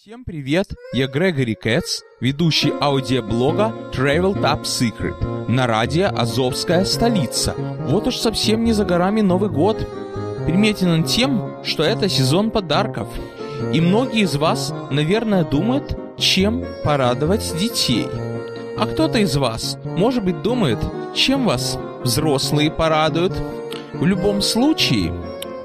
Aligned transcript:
Всем 0.00 0.24
привет! 0.24 0.68
Я 0.92 1.08
Грегори 1.08 1.56
Кэтс, 1.56 2.02
ведущий 2.20 2.72
аудиоблога 2.80 3.74
Travel 3.92 4.40
Top 4.40 4.62
Secret 4.62 5.48
на 5.50 5.66
радио 5.66 6.06
«Азовская 6.16 6.84
столица». 6.84 7.52
Вот 7.56 8.06
уж 8.06 8.16
совсем 8.16 8.62
не 8.62 8.72
за 8.72 8.84
горами 8.84 9.22
Новый 9.22 9.50
год. 9.50 9.76
Приметен 10.46 10.90
он 10.90 11.02
тем, 11.02 11.64
что 11.64 11.82
это 11.82 12.08
сезон 12.08 12.52
подарков. 12.52 13.08
И 13.74 13.80
многие 13.80 14.20
из 14.20 14.36
вас, 14.36 14.72
наверное, 14.92 15.42
думают, 15.42 15.98
чем 16.16 16.64
порадовать 16.84 17.58
детей. 17.58 18.06
А 18.78 18.86
кто-то 18.86 19.18
из 19.18 19.36
вас, 19.36 19.78
может 19.82 20.22
быть, 20.22 20.42
думает, 20.42 20.78
чем 21.12 21.44
вас 21.44 21.76
взрослые 22.04 22.70
порадуют. 22.70 23.32
В 23.94 24.06
любом 24.06 24.42
случае, 24.42 25.12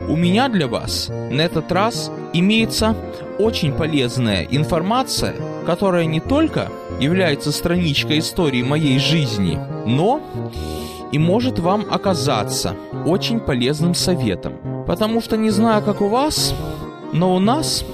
у 0.10 0.16
меня 0.16 0.50
для 0.50 0.68
вас 0.68 1.10
на 1.10 1.42
этот 1.42 1.72
раз 1.72 2.12
имеется 2.34 2.96
очень 3.40 3.74
полезная 3.74 4.44
информация, 4.50 5.36
которая 5.66 6.06
не 6.06 6.20
только 6.20 6.70
является 7.00 7.52
страничкой 7.52 8.20
истории 8.20 8.64
моей 8.64 9.00
жизни, 9.00 9.60
но 9.86 10.22
и 11.12 11.20
может 11.20 11.60
вам 11.60 11.86
оказаться 11.90 12.76
очень 13.06 13.40
полезным 13.40 13.94
советом. 13.94 14.54
Потому 14.86 15.22
что 15.22 15.38
не 15.38 15.52
знаю, 15.52 15.84
как 15.84 16.02
у 16.02 16.08
вас, 16.08 16.54
но 17.14 17.36
у 17.36 17.40
нас 17.40 17.86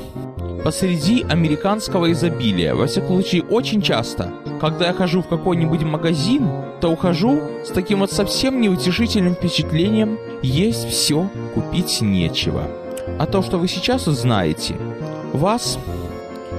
посреди 0.63 1.26
американского 1.30 2.12
изобилия, 2.12 2.76
во 2.76 2.88
всяком 2.88 3.21
случае, 3.21 3.44
очень 3.44 3.82
часто, 3.82 4.34
когда 4.60 4.88
я 4.88 4.94
хожу 4.94 5.21
в 5.21 5.27
какой-нибудь 5.27 5.84
магазин, 5.84 6.48
то 6.82 6.90
ухожу 6.90 7.41
с 7.66 7.70
таким 7.70 7.99
вот 7.99 8.12
совсем 8.12 8.62
неутешительным 8.62 9.35
впечатлением, 9.35 10.18
есть 10.41 10.88
все, 10.88 11.29
купить 11.53 12.02
нечего. 12.02 12.63
А 13.17 13.25
то, 13.25 13.41
что 13.41 13.57
вы 13.57 13.67
сейчас 13.67 14.07
узнаете, 14.07 14.77
вас, 15.34 15.77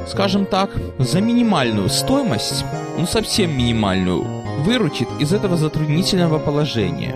скажем 0.07 0.47
так, 0.47 0.71
за 0.99 1.21
минимальную 1.21 1.89
стоимость, 1.89 2.65
ну 2.99 3.07
совсем 3.07 3.57
минимальную, 3.57 4.25
выручит 4.63 5.09
из 5.19 5.33
этого 5.33 5.57
затруднительного 5.57 6.39
положения. 6.39 7.15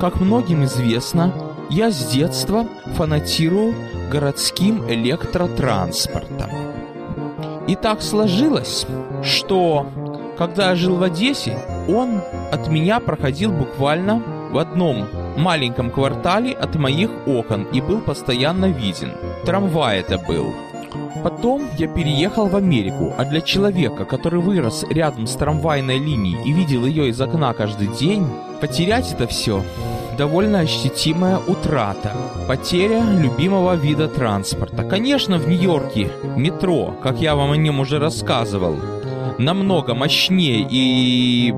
Как 0.00 0.20
многим 0.20 0.64
известно, 0.64 1.32
я 1.70 1.90
с 1.90 2.06
детства 2.06 2.66
фанатирую 2.96 3.74
городским 4.10 4.88
электротранспортом. 4.90 6.50
И 7.66 7.76
так 7.76 8.02
сложилось, 8.02 8.86
что 9.22 9.86
когда 10.36 10.70
я 10.70 10.74
жил 10.74 10.96
в 10.96 11.02
Одессе, 11.02 11.58
он 11.88 12.20
от 12.52 12.68
меня 12.68 13.00
проходил 13.00 13.52
буквально 13.52 14.22
в 14.50 14.58
одном 14.58 15.06
маленьком 15.36 15.90
квартале 15.90 16.52
от 16.52 16.74
моих 16.76 17.10
окон 17.26 17.64
и 17.72 17.80
был 17.80 18.00
постоянно 18.00 18.66
виден. 18.66 19.12
Трамвай 19.44 20.00
это 20.00 20.18
был. 20.18 20.54
Потом 21.22 21.68
я 21.78 21.88
переехал 21.88 22.48
в 22.48 22.56
Америку, 22.56 23.14
а 23.16 23.24
для 23.24 23.40
человека, 23.40 24.04
который 24.04 24.40
вырос 24.40 24.84
рядом 24.90 25.26
с 25.26 25.34
трамвайной 25.36 25.98
линией 25.98 26.36
и 26.44 26.52
видел 26.52 26.84
ее 26.84 27.08
из 27.08 27.20
окна 27.20 27.52
каждый 27.54 27.88
день, 27.88 28.26
потерять 28.60 29.12
это 29.12 29.26
все 29.26 29.62
довольно 30.16 30.60
ощутимая 30.60 31.38
утрата, 31.38 32.12
потеря 32.48 33.02
любимого 33.02 33.74
вида 33.74 34.08
транспорта. 34.08 34.84
Конечно, 34.84 35.38
в 35.38 35.48
Нью-Йорке 35.48 36.10
метро, 36.36 36.94
как 37.02 37.20
я 37.20 37.34
вам 37.34 37.52
о 37.52 37.56
нем 37.56 37.80
уже 37.80 37.98
рассказывал, 37.98 38.76
намного 39.38 39.94
мощнее 39.94 40.66
и 40.68 41.52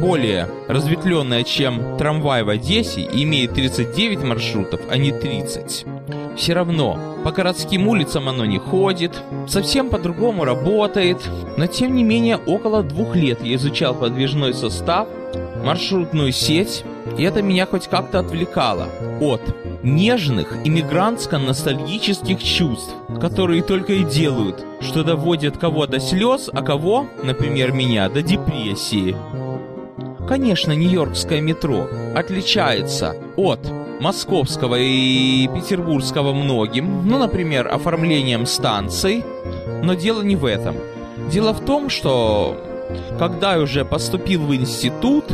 более 0.00 0.48
разветвленная, 0.68 1.42
чем 1.42 1.96
трамвай 1.98 2.42
в 2.42 2.48
Одессе, 2.48 3.02
и 3.02 3.24
имеет 3.24 3.54
39 3.54 4.22
маршрутов, 4.22 4.80
а 4.90 4.96
не 4.96 5.12
30. 5.12 5.86
Все 6.36 6.52
равно, 6.54 6.98
по 7.24 7.30
городским 7.30 7.88
улицам 7.88 8.28
оно 8.28 8.44
не 8.44 8.58
ходит, 8.58 9.22
совсем 9.46 9.90
по-другому 9.90 10.44
работает, 10.44 11.18
но 11.56 11.66
тем 11.66 11.94
не 11.94 12.04
менее 12.04 12.36
около 12.36 12.82
двух 12.82 13.14
лет 13.16 13.44
я 13.44 13.56
изучал 13.56 13.94
подвижной 13.94 14.54
состав, 14.54 15.08
маршрутную 15.62 16.32
сеть, 16.32 16.84
и 17.18 17.22
это 17.24 17.42
меня 17.42 17.66
хоть 17.66 17.88
как-то 17.88 18.20
отвлекало 18.20 18.88
от 19.20 19.42
нежных 19.82 20.64
иммигрантско-ностальгических 20.64 22.42
чувств, 22.42 22.94
которые 23.20 23.62
только 23.62 23.94
и 23.94 24.04
делают, 24.04 24.64
что 24.80 25.04
доводят 25.04 25.58
кого 25.58 25.86
до 25.86 26.00
слез, 26.00 26.48
а 26.52 26.62
кого, 26.62 27.06
например, 27.22 27.72
меня, 27.72 28.08
до 28.08 28.22
депрессии. 28.22 29.16
Конечно, 30.32 30.72
нью-йоркское 30.72 31.42
метро 31.42 31.90
отличается 32.16 33.14
от 33.36 33.70
московского 34.00 34.76
и 34.78 35.46
петербургского 35.46 36.32
многим, 36.32 37.06
ну, 37.06 37.18
например, 37.18 37.68
оформлением 37.68 38.46
станций, 38.46 39.26
но 39.82 39.92
дело 39.92 40.22
не 40.22 40.34
в 40.34 40.46
этом. 40.46 40.76
Дело 41.30 41.52
в 41.52 41.62
том, 41.62 41.90
что 41.90 42.56
когда 43.18 43.56
я 43.56 43.60
уже 43.60 43.84
поступил 43.84 44.46
в 44.46 44.54
институт, 44.54 45.26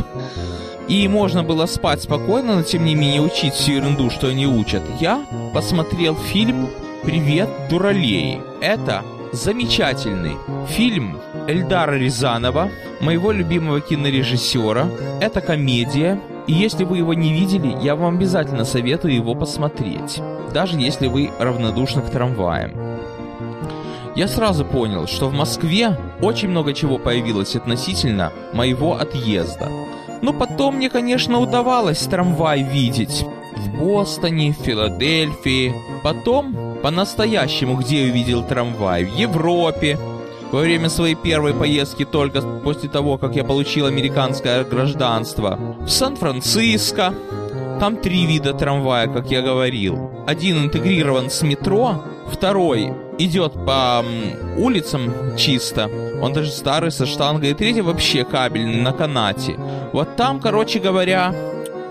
и 0.89 1.07
можно 1.07 1.43
было 1.43 1.65
спать 1.65 2.01
спокойно, 2.03 2.55
но 2.55 2.63
тем 2.63 2.83
не 2.83 2.93
менее 2.93 3.21
учить 3.21 3.53
всю 3.53 3.75
ерунду, 3.75 4.09
что 4.09 4.27
они 4.27 4.47
учат, 4.47 4.83
я 4.99 5.25
посмотрел 5.53 6.17
фильм 6.17 6.67
«Привет, 7.05 7.47
дуралеи». 7.69 8.41
Это 8.59 9.05
замечательный 9.31 10.37
фильм 10.67 11.19
Эльдара 11.47 11.95
Рязанова, 11.95 12.69
моего 13.01 13.31
любимого 13.31 13.81
кинорежиссера. 13.81 14.87
Это 15.21 15.41
комедия, 15.41 16.19
и 16.47 16.53
если 16.53 16.83
вы 16.83 16.97
его 16.97 17.13
не 17.13 17.31
видели, 17.31 17.75
я 17.81 17.95
вам 17.95 18.15
обязательно 18.15 18.65
советую 18.65 19.13
его 19.13 19.35
посмотреть, 19.35 20.21
даже 20.53 20.79
если 20.79 21.07
вы 21.07 21.29
равнодушны 21.39 22.01
к 22.01 22.09
трамваям. 22.09 22.71
Я 24.15 24.27
сразу 24.27 24.65
понял, 24.65 25.07
что 25.07 25.29
в 25.29 25.33
Москве 25.33 25.97
очень 26.21 26.49
много 26.49 26.73
чего 26.73 26.97
появилось 26.97 27.55
относительно 27.55 28.33
моего 28.53 28.95
отъезда. 28.95 29.69
Но 30.21 30.33
потом 30.33 30.75
мне, 30.75 30.89
конечно, 30.89 31.39
удавалось 31.39 31.99
трамвай 31.99 32.63
видеть. 32.63 33.25
В 33.55 33.77
Бостоне, 33.77 34.51
Филадельфии. 34.51 35.73
Потом, 36.03 36.68
по-настоящему, 36.81 37.75
где 37.75 38.03
увидел 38.03 38.43
трамвай? 38.43 39.05
В 39.05 39.15
Европе. 39.15 39.97
Во 40.51 40.61
время 40.61 40.89
своей 40.89 41.15
первой 41.15 41.53
поездки 41.53 42.05
только 42.05 42.41
после 42.41 42.89
того, 42.89 43.17
как 43.17 43.35
я 43.35 43.43
получил 43.43 43.85
американское 43.85 44.63
гражданство. 44.63 45.59
В 45.81 45.89
Сан-Франциско. 45.89 47.13
Там 47.79 47.97
три 47.97 48.25
вида 48.25 48.53
трамвая, 48.53 49.07
как 49.07 49.29
я 49.29 49.41
говорил. 49.41 50.11
Один 50.27 50.65
интегрирован 50.65 51.29
с 51.29 51.43
метро, 51.43 52.03
второй 52.31 52.93
идет 53.17 53.53
по 53.65 54.03
улицам 54.57 55.35
чисто, 55.37 55.89
он 56.21 56.33
даже 56.33 56.51
старый 56.51 56.91
со 56.91 57.05
штангой, 57.05 57.51
и 57.51 57.53
третий 57.53 57.81
вообще 57.81 58.23
кабельный 58.23 58.81
на 58.81 58.91
канате. 58.91 59.57
Вот 59.93 60.15
там, 60.15 60.39
короче 60.39 60.79
говоря, 60.79 61.33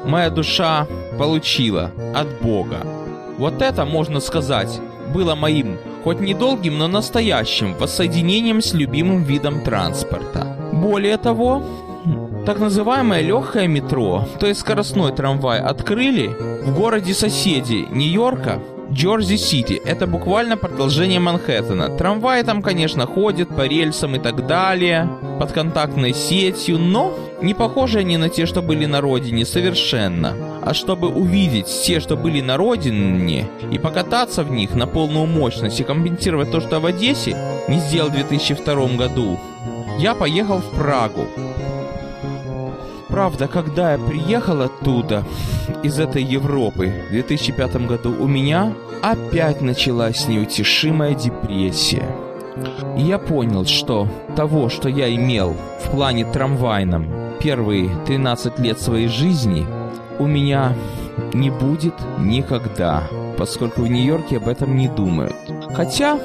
моя 0.04 0.30
душа 0.30 0.86
получила 1.18 1.90
от 2.14 2.40
Бога. 2.42 2.97
Вот 3.38 3.62
это, 3.62 3.84
можно 3.84 4.20
сказать, 4.20 4.80
было 5.14 5.34
моим, 5.34 5.78
хоть 6.04 6.20
недолгим, 6.20 6.78
но 6.78 6.88
настоящим 6.88 7.74
воссоединением 7.74 8.60
с 8.60 8.74
любимым 8.74 9.22
видом 9.22 9.62
транспорта. 9.62 10.56
Более 10.72 11.16
того, 11.16 11.62
так 12.44 12.58
называемое 12.58 13.20
легкое 13.20 13.68
метро, 13.68 14.26
то 14.40 14.46
есть 14.46 14.60
скоростной 14.60 15.12
трамвай, 15.12 15.60
открыли 15.60 16.28
в 16.64 16.74
городе 16.74 17.14
соседи 17.14 17.86
Нью-Йорка, 17.90 18.60
Джорзи-Сити. 18.90 19.80
Это 19.84 20.06
буквально 20.06 20.56
продолжение 20.56 21.20
Манхэттена. 21.20 21.96
Трамваи 21.96 22.42
там, 22.42 22.62
конечно, 22.62 23.06
ходят 23.06 23.48
по 23.54 23.66
рельсам 23.66 24.16
и 24.16 24.18
так 24.18 24.46
далее, 24.46 25.08
под 25.38 25.52
контактной 25.52 26.14
сетью, 26.14 26.78
но 26.78 27.14
не 27.42 27.54
похожи 27.54 28.00
они 28.00 28.16
на 28.16 28.28
те, 28.28 28.46
что 28.46 28.62
были 28.62 28.86
на 28.86 29.00
родине, 29.00 29.44
совершенно. 29.44 30.34
А 30.62 30.74
чтобы 30.74 31.08
увидеть 31.08 31.66
те, 31.84 32.00
что 32.00 32.16
были 32.16 32.40
на 32.40 32.56
родине, 32.56 33.46
и 33.70 33.78
покататься 33.78 34.42
в 34.42 34.50
них 34.50 34.74
на 34.74 34.86
полную 34.86 35.26
мощность 35.26 35.80
и 35.80 35.84
компенсировать 35.84 36.50
то, 36.50 36.60
что 36.60 36.80
в 36.80 36.86
Одессе 36.86 37.36
не 37.68 37.78
сделал 37.78 38.08
в 38.08 38.12
2002 38.12 38.96
году, 38.96 39.38
я 39.98 40.14
поехал 40.14 40.58
в 40.58 40.70
Прагу. 40.76 41.26
Правда, 43.08 43.48
когда 43.48 43.92
я 43.92 43.98
приехал 43.98 44.62
оттуда, 44.62 45.24
из 45.82 45.98
этой 45.98 46.22
Европы, 46.22 46.92
в 47.08 47.10
2005 47.10 47.86
году, 47.86 48.14
у 48.18 48.26
меня 48.26 48.72
опять 49.02 49.60
началась 49.60 50.28
неутешимая 50.28 51.14
депрессия. 51.14 52.06
И 52.96 53.02
я 53.02 53.18
понял, 53.18 53.64
что 53.64 54.08
того, 54.36 54.68
что 54.68 54.88
я 54.88 55.14
имел 55.14 55.56
в 55.84 55.90
плане 55.90 56.24
трамвайном 56.24 57.06
первые 57.40 57.90
13 58.06 58.58
лет 58.58 58.80
своей 58.80 59.08
жизни, 59.08 59.66
у 60.18 60.26
меня 60.26 60.74
не 61.32 61.50
будет 61.50 61.94
никогда, 62.18 63.04
поскольку 63.36 63.82
в 63.82 63.88
Нью-Йорке 63.88 64.38
об 64.38 64.48
этом 64.48 64.76
не 64.76 64.88
думают. 64.88 65.36
Хотя 65.74 66.18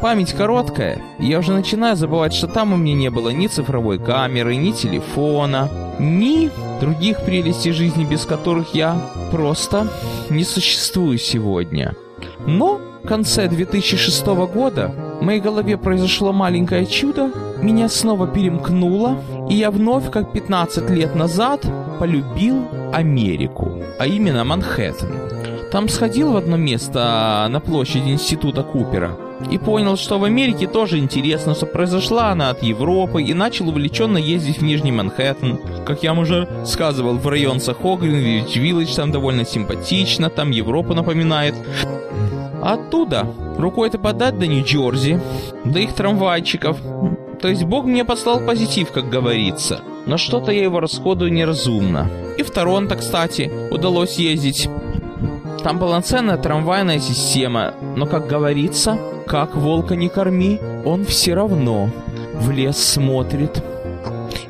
память 0.00 0.32
короткая, 0.32 1.00
я 1.18 1.38
уже 1.38 1.52
начинаю 1.52 1.94
забывать, 1.96 2.32
что 2.32 2.48
там 2.48 2.72
у 2.72 2.76
меня 2.76 2.94
не 2.94 3.10
было 3.10 3.30
ни 3.30 3.46
цифровой 3.46 3.98
камеры, 3.98 4.56
ни 4.56 4.72
телефона, 4.72 5.70
ни 6.00 6.50
других 6.80 7.24
прелестей 7.24 7.72
жизни, 7.72 8.04
без 8.04 8.24
которых 8.24 8.74
я 8.74 8.96
просто 9.30 9.88
не 10.30 10.44
существую 10.44 11.18
сегодня. 11.18 11.94
Но, 12.46 12.80
конце 13.10 13.48
2006 13.48 14.26
года 14.54 14.94
в 15.20 15.24
моей 15.24 15.40
голове 15.40 15.76
произошло 15.76 16.32
маленькое 16.32 16.86
чудо, 16.86 17.32
меня 17.60 17.88
снова 17.88 18.28
перемкнуло, 18.28 19.18
и 19.50 19.54
я 19.54 19.70
вновь, 19.70 20.10
как 20.10 20.32
15 20.32 20.88
лет 20.90 21.14
назад, 21.16 21.66
полюбил 21.98 22.68
Америку, 22.92 23.82
а 23.98 24.06
именно 24.06 24.44
Манхэттен. 24.44 25.70
Там 25.72 25.88
сходил 25.88 26.32
в 26.32 26.36
одно 26.36 26.56
место 26.56 27.46
на 27.50 27.60
площади 27.60 28.10
Института 28.10 28.62
Купера 28.62 29.16
и 29.50 29.58
понял, 29.58 29.96
что 29.96 30.18
в 30.18 30.24
Америке 30.24 30.66
тоже 30.66 30.98
интересно, 30.98 31.54
что 31.54 31.66
произошла 31.66 32.30
она 32.30 32.50
от 32.50 32.62
Европы, 32.62 33.22
и 33.22 33.34
начал 33.34 33.68
увлеченно 33.68 34.18
ездить 34.18 34.58
в 34.58 34.62
Нижний 34.62 34.92
Манхэттен. 34.92 35.58
Как 35.86 36.02
я 36.02 36.12
уже 36.12 36.48
сказывал, 36.66 37.14
в 37.16 37.26
район 37.26 37.60
Сахогрин, 37.60 38.44
Виллидж 38.44 38.94
там 38.94 39.12
довольно 39.12 39.44
симпатично, 39.44 40.30
там 40.30 40.50
Европу 40.50 40.94
напоминает. 40.94 41.54
Оттуда 42.62 43.26
рукой-то 43.56 43.98
подать 43.98 44.38
до 44.38 44.46
Нью-Джерси, 44.46 45.20
до 45.64 45.78
их 45.78 45.94
трамвайчиков. 45.94 46.76
То 47.40 47.48
есть 47.48 47.64
Бог 47.64 47.86
мне 47.86 48.04
послал 48.04 48.40
позитив, 48.40 48.92
как 48.92 49.08
говорится. 49.08 49.80
Но 50.06 50.18
что-то 50.18 50.52
я 50.52 50.62
его 50.62 50.80
расходую 50.80 51.32
неразумно. 51.32 52.10
И 52.36 52.42
в 52.42 52.50
Торонто, 52.50 52.96
кстати, 52.96 53.50
удалось 53.70 54.18
ездить. 54.18 54.68
Там 55.62 55.78
полноценная 55.78 56.38
трамвайная 56.38 57.00
система, 57.00 57.74
но, 57.96 58.06
как 58.06 58.26
говорится, 58.26 58.98
как 59.30 59.54
волка 59.54 59.94
не 59.94 60.08
корми, 60.08 60.58
он 60.84 61.04
все 61.04 61.34
равно 61.34 61.88
в 62.34 62.50
лес 62.50 62.76
смотрит. 62.76 63.62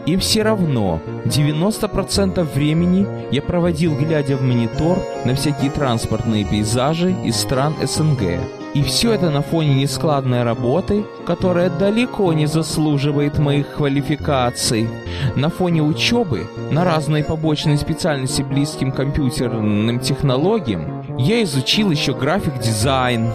И 0.06 0.16
все 0.16 0.42
равно 0.42 1.00
90% 1.26 2.42
времени 2.54 3.06
я 3.30 3.42
проводил, 3.42 3.94
глядя 3.94 4.38
в 4.38 4.42
монитор 4.42 4.98
на 5.26 5.34
всякие 5.34 5.70
транспортные 5.70 6.46
пейзажи 6.46 7.14
из 7.24 7.36
стран 7.36 7.74
СНГ. 7.82 8.40
И 8.72 8.82
все 8.82 9.12
это 9.12 9.28
на 9.28 9.42
фоне 9.42 9.74
нескладной 9.74 10.44
работы, 10.44 11.04
которая 11.26 11.68
далеко 11.68 12.32
не 12.32 12.46
заслуживает 12.46 13.38
моих 13.38 13.74
квалификаций. 13.74 14.88
На 15.36 15.50
фоне 15.50 15.82
учебы 15.82 16.46
на 16.70 16.86
разные 16.86 17.22
побочные 17.22 17.76
специальности 17.76 18.40
близким 18.40 18.92
компьютерным 18.92 20.00
технологиям 20.00 21.04
я 21.18 21.42
изучил 21.42 21.90
еще 21.90 22.14
график-дизайн. 22.14 23.30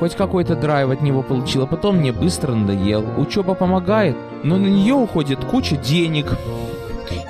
Хоть 0.00 0.16
какой-то 0.16 0.56
драйв 0.56 0.88
от 0.88 1.02
него 1.02 1.22
получил, 1.22 1.64
а 1.64 1.66
потом 1.66 1.98
мне 1.98 2.10
быстро 2.10 2.54
надоел. 2.54 3.04
Учеба 3.18 3.54
помогает, 3.54 4.16
но 4.42 4.56
на 4.56 4.66
нее 4.66 4.94
уходит 4.94 5.44
куча 5.44 5.76
денег. 5.76 6.38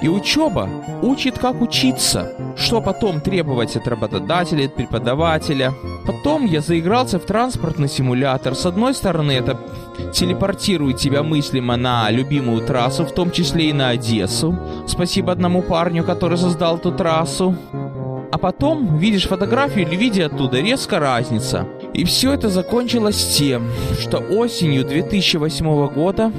И 0.00 0.08
учеба 0.08 0.69
учит, 1.02 1.37
как 1.37 1.61
учиться, 1.61 2.32
что 2.56 2.81
потом 2.81 3.20
требовать 3.20 3.75
от 3.75 3.88
работодателя, 3.88 4.67
от 4.67 4.76
преподавателя. 4.76 5.75
Потом 6.06 6.46
я 6.46 6.61
заигрался 6.61 7.19
в 7.19 7.25
транспортный 7.25 7.88
симулятор. 7.88 8.55
С 8.55 8.64
одной 8.64 8.94
стороны, 8.94 9.32
это 9.32 9.58
телепортирует 10.12 10.99
тебя 10.99 11.25
мыслимо 11.25 11.76
на 11.76 12.08
любимую 12.11 12.64
трассу, 12.64 13.05
в 13.05 13.12
том 13.12 13.32
числе 13.32 13.70
и 13.70 13.72
на 13.72 13.88
Одессу. 13.88 14.56
Спасибо 14.87 15.32
одному 15.32 15.62
парню, 15.62 16.05
который 16.05 16.38
создал 16.38 16.76
эту 16.76 16.93
трассу. 16.93 17.56
А 18.31 18.38
потом 18.38 18.96
видишь 18.96 19.26
фотографию 19.26 19.88
или 19.88 19.96
видео 19.96 20.26
оттуда, 20.26 20.61
резко 20.61 21.00
разница. 21.00 21.67
И 21.95 22.05
все 22.05 22.33
это 22.33 22.49
закончилось 22.49 23.37
тем, 23.37 23.71
что 23.99 24.19
осенью 24.19 24.85
2008 24.85 25.89
года 25.89 26.33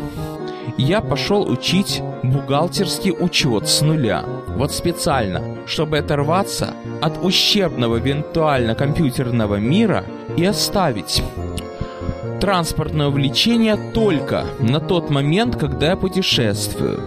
я 0.77 1.01
пошел 1.01 1.50
учить 1.50 2.01
бухгалтерский 2.24 3.12
учет 3.12 3.68
с 3.68 3.81
нуля. 3.81 4.24
Вот 4.48 4.71
специально, 4.71 5.57
чтобы 5.65 5.98
оторваться 5.98 6.74
от 7.01 7.24
ущербного 7.24 7.98
виртуально-компьютерного 7.98 9.56
мира 9.56 10.06
и 10.38 10.45
оставить 10.45 11.21
транспортное 12.39 13.07
увлечение 13.07 13.77
только 13.94 14.45
на 14.59 14.80
тот 14.80 15.09
момент, 15.09 15.57
когда 15.57 15.92
я 15.92 15.95
путешествую. 15.95 17.00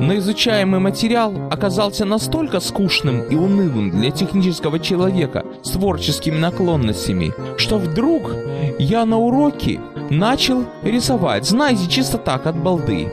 Но 0.00 0.14
изучаемый 0.16 0.80
материал 0.80 1.34
оказался 1.50 2.04
настолько 2.04 2.60
скучным 2.60 3.22
и 3.22 3.34
унылым 3.34 3.90
для 3.90 4.10
технического 4.10 4.78
человека 4.78 5.44
с 5.62 5.70
творческими 5.70 6.38
наклонностями, 6.38 7.32
что 7.56 7.78
вдруг 7.78 8.32
я 8.78 9.04
на 9.06 9.18
уроке 9.18 9.80
начал 10.10 10.64
рисовать, 10.82 11.46
знаете, 11.46 11.88
чисто 11.88 12.18
так, 12.18 12.46
от 12.46 12.56
балды. 12.56 13.12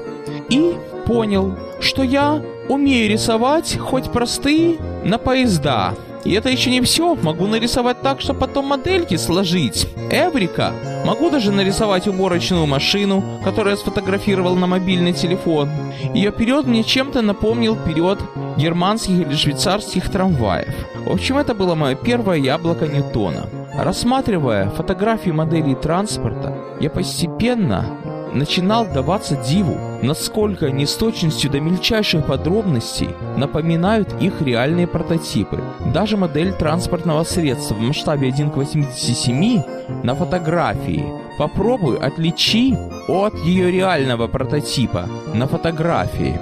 И 0.50 0.74
понял, 1.06 1.56
что 1.80 2.04
я 2.04 2.42
умею 2.70 3.10
рисовать 3.10 3.78
хоть 3.78 4.12
простые 4.12 4.78
на 5.04 5.18
поезда, 5.18 5.94
и 6.24 6.34
это 6.34 6.50
еще 6.50 6.70
не 6.72 6.82
все. 6.82 7.16
Могу 7.16 7.48
нарисовать 7.48 8.02
так, 8.02 8.22
что 8.22 8.34
потом 8.34 8.68
модельки 8.68 9.18
сложить. 9.18 9.88
Эврика. 10.12 10.74
Могу 11.06 11.30
даже 11.30 11.52
нарисовать 11.52 12.08
уборочную 12.08 12.66
машину, 12.66 13.24
которую 13.44 13.72
я 13.72 13.78
сфотографировал 13.78 14.56
на 14.56 14.68
мобильный 14.68 15.14
телефон. 15.14 15.70
Ее 16.14 16.32
период 16.32 16.66
мне 16.66 16.84
чем-то 16.84 17.22
напомнил 17.22 17.76
период 17.76 18.20
германских 18.58 19.28
или 19.28 19.36
швейцарских 19.36 20.10
трамваев. 20.10 20.74
В 21.06 21.12
общем, 21.12 21.38
это 21.38 21.54
было 21.54 21.76
мое 21.76 21.96
первое 21.96 22.38
яблоко 22.38 22.88
Ньютона. 22.88 23.50
Рассматривая 23.78 24.70
фотографии 24.70 25.32
моделей 25.32 25.76
транспорта, 25.76 26.56
я 26.80 26.90
постепенно 26.90 27.86
начинал 28.34 28.86
даваться 28.86 29.36
диву, 29.36 29.78
насколько 30.02 30.68
они 30.68 30.86
с 30.86 30.96
точностью 30.96 31.50
до 31.50 31.60
мельчайших 31.60 32.26
подробностей 32.26 33.10
напоминают 33.38 34.14
их 34.22 34.42
реальные 34.42 34.88
прототипы. 34.88 35.62
Даже 35.94 36.18
модель 36.18 36.54
транспортного 36.54 37.24
средства 37.24 37.76
в 37.76 37.80
масштабе 37.80 38.28
1 38.28 38.52
к 38.52 38.58
87 38.58 39.62
на 40.04 40.16
фотографии 40.16 41.06
попробуй 41.38 41.98
отличи 41.98 42.76
от 43.08 43.36
ее 43.40 43.72
реального 43.72 44.28
прототипа 44.28 45.08
на 45.34 45.48
фотографии. 45.48 46.40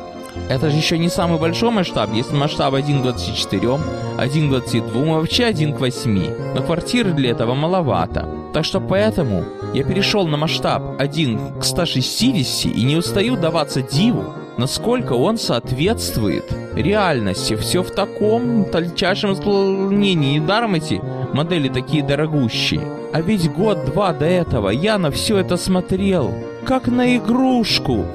Это 0.49 0.69
же 0.69 0.77
еще 0.77 0.97
не 0.97 1.09
самый 1.09 1.39
большой 1.39 1.71
масштаб, 1.71 2.13
есть 2.13 2.31
масштаб 2.31 2.73
1 2.73 2.99
к 2.99 3.03
24, 3.03 3.79
1 4.17 4.47
к 4.47 4.49
22, 4.49 5.03
вообще 5.15 5.45
1 5.45 5.73
к 5.73 5.79
8. 5.79 6.55
Но 6.55 6.61
квартиры 6.61 7.11
для 7.11 7.31
этого 7.31 7.53
маловато. 7.53 8.27
Так 8.53 8.65
что 8.65 8.79
поэтому 8.79 9.43
я 9.73 9.83
перешел 9.83 10.27
на 10.27 10.37
масштаб 10.37 10.83
1 10.99 11.59
к 11.59 11.63
160 11.63 12.65
и 12.75 12.83
не 12.83 12.97
устаю 12.97 13.37
даваться 13.37 13.81
диву, 13.81 14.33
насколько 14.57 15.13
он 15.13 15.37
соответствует 15.37 16.45
реальности. 16.75 17.55
Все 17.55 17.81
в 17.81 17.91
таком 17.91 18.65
тончайшем 18.65 19.33
исполнении. 19.33 20.37
Недаром 20.39 20.75
эти 20.75 21.01
модели 21.33 21.69
такие 21.69 22.03
дорогущие. 22.03 22.81
А 23.13 23.21
ведь 23.21 23.51
год-два 23.51 24.13
до 24.13 24.25
этого 24.25 24.69
я 24.69 24.97
на 24.97 25.11
все 25.11 25.37
это 25.37 25.57
смотрел, 25.57 26.33
как 26.65 26.87
на 26.87 27.17
игрушку, 27.17 28.05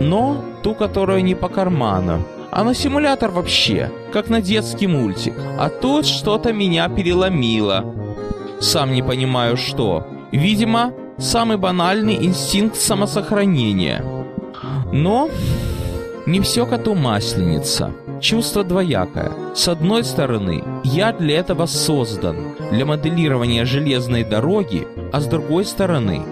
но 0.00 0.44
ту, 0.62 0.74
которая 0.74 1.22
не 1.22 1.34
по 1.34 1.48
карману. 1.48 2.22
А 2.50 2.62
на 2.62 2.74
симулятор 2.74 3.30
вообще, 3.30 3.90
как 4.12 4.28
на 4.28 4.40
детский 4.40 4.86
мультик. 4.86 5.34
А 5.58 5.68
тут 5.68 6.06
что-то 6.06 6.52
меня 6.52 6.88
переломило. 6.88 7.84
Сам 8.60 8.92
не 8.92 9.02
понимаю 9.02 9.56
что. 9.56 10.06
Видимо, 10.30 10.92
самый 11.18 11.56
банальный 11.56 12.24
инстинкт 12.24 12.76
самосохранения. 12.76 14.04
Но 14.92 15.28
не 16.26 16.40
все 16.40 16.66
коту 16.66 16.94
масленица. 16.94 17.92
Чувство 18.20 18.64
двоякое. 18.64 19.32
С 19.54 19.68
одной 19.68 20.04
стороны, 20.04 20.64
я 20.84 21.12
для 21.12 21.38
этого 21.38 21.66
создан, 21.66 22.54
для 22.70 22.86
моделирования 22.86 23.64
железной 23.64 24.24
дороги, 24.24 24.86
а 25.12 25.20
с 25.20 25.26
другой 25.26 25.64
стороны, 25.64 26.22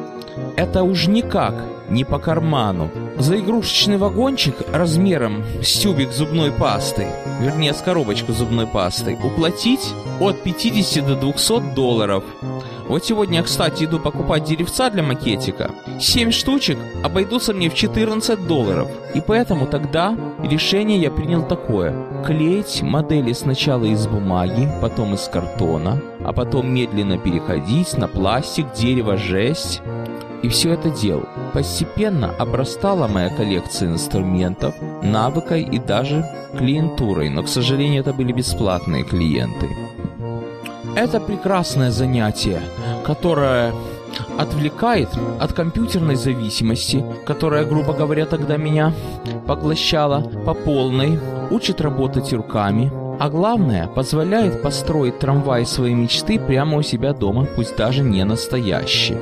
это 0.56 0.82
уж 0.82 1.06
никак 1.08 1.54
не 1.90 2.04
по 2.04 2.18
карману. 2.18 2.90
За 3.18 3.38
игрушечный 3.38 3.98
вагончик 3.98 4.54
размером 4.72 5.44
с 5.62 5.78
тюбик 5.78 6.12
зубной 6.12 6.50
пасты, 6.50 7.06
вернее 7.40 7.74
с 7.74 7.82
коробочку 7.82 8.32
зубной 8.32 8.66
пасты, 8.66 9.18
уплатить 9.22 9.92
от 10.20 10.42
50 10.42 11.06
до 11.06 11.16
200 11.16 11.74
долларов. 11.74 12.24
Вот 12.92 13.06
сегодня 13.06 13.38
я, 13.38 13.42
кстати, 13.42 13.84
иду 13.84 13.98
покупать 13.98 14.44
деревца 14.44 14.90
для 14.90 15.02
макетика. 15.02 15.70
7 15.98 16.30
штучек 16.30 16.76
обойдутся 17.02 17.54
мне 17.54 17.70
в 17.70 17.74
14 17.74 18.46
долларов. 18.46 18.86
И 19.14 19.22
поэтому 19.22 19.66
тогда 19.66 20.14
решение 20.42 21.00
я 21.00 21.10
принял 21.10 21.42
такое. 21.42 21.94
Клеить 22.26 22.82
модели 22.82 23.32
сначала 23.32 23.86
из 23.86 24.06
бумаги, 24.06 24.70
потом 24.82 25.14
из 25.14 25.26
картона, 25.26 26.02
а 26.22 26.34
потом 26.34 26.68
медленно 26.68 27.16
переходить 27.16 27.96
на 27.96 28.08
пластик, 28.08 28.66
дерево, 28.74 29.16
жесть. 29.16 29.80
И 30.42 30.48
все 30.48 30.74
это 30.74 30.90
делал. 30.90 31.24
Постепенно 31.54 32.34
обрастала 32.38 33.08
моя 33.08 33.30
коллекция 33.30 33.88
инструментов, 33.88 34.74
навыкой 35.02 35.62
и 35.62 35.78
даже 35.78 36.26
клиентурой, 36.58 37.30
но, 37.30 37.42
к 37.42 37.48
сожалению, 37.48 38.02
это 38.02 38.12
были 38.12 38.32
бесплатные 38.32 39.02
клиенты. 39.02 39.66
Это 40.94 41.20
прекрасное 41.20 41.90
занятие, 41.90 42.60
которое 43.04 43.72
отвлекает 44.38 45.08
от 45.40 45.52
компьютерной 45.52 46.16
зависимости, 46.16 47.04
которая, 47.26 47.64
грубо 47.64 47.92
говоря, 47.92 48.26
тогда 48.26 48.56
меня 48.56 48.92
поглощала 49.46 50.20
по 50.44 50.54
полной, 50.54 51.18
учит 51.50 51.80
работать 51.80 52.32
руками, 52.32 52.92
А 53.20 53.28
главное, 53.28 53.86
позволяет 53.86 54.62
построить 54.62 55.18
трамвай 55.20 55.64
своей 55.64 55.94
мечты 55.94 56.40
прямо 56.40 56.78
у 56.78 56.82
себя 56.82 57.12
дома, 57.12 57.46
пусть 57.54 57.76
даже 57.76 58.02
не 58.02 58.24
настоящий. 58.24 59.16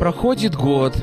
Проходит 0.00 0.56
год, 0.56 0.94